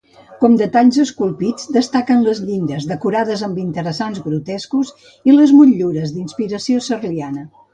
Com 0.43 0.53
detalls 0.59 0.95
esculpits 1.03 1.67
destaquen 1.75 2.23
les 2.27 2.41
llindes 2.47 2.87
decorades 2.93 3.45
amb 3.49 3.61
interessants 3.65 4.25
grotescos 4.29 4.93
i 5.31 5.37
les 5.37 5.55
motllures 5.59 6.15
d'inspiració 6.17 6.83
serliana. 6.89 7.47